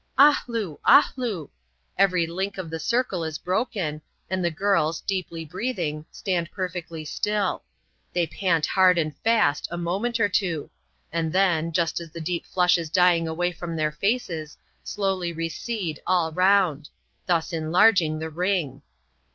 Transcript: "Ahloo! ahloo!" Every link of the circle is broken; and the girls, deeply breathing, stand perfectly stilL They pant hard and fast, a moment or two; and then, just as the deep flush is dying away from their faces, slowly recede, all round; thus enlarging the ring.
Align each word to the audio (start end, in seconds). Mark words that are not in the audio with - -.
"Ahloo! 0.27 0.79
ahloo!" 0.79 1.51
Every 2.05 2.25
link 2.25 2.57
of 2.57 2.71
the 2.71 2.79
circle 2.79 3.23
is 3.23 3.37
broken; 3.37 4.01
and 4.31 4.43
the 4.43 4.49
girls, 4.49 5.01
deeply 5.01 5.45
breathing, 5.45 6.07
stand 6.09 6.49
perfectly 6.49 7.05
stilL 7.05 7.63
They 8.11 8.25
pant 8.25 8.65
hard 8.65 8.97
and 8.97 9.15
fast, 9.17 9.67
a 9.69 9.77
moment 9.77 10.19
or 10.19 10.27
two; 10.27 10.71
and 11.13 11.31
then, 11.31 11.71
just 11.71 11.99
as 11.99 12.09
the 12.09 12.19
deep 12.19 12.47
flush 12.47 12.79
is 12.79 12.89
dying 12.89 13.27
away 13.27 13.51
from 13.51 13.75
their 13.75 13.91
faces, 13.91 14.57
slowly 14.83 15.31
recede, 15.33 15.99
all 16.07 16.31
round; 16.31 16.89
thus 17.27 17.53
enlarging 17.53 18.17
the 18.17 18.31
ring. 18.31 18.81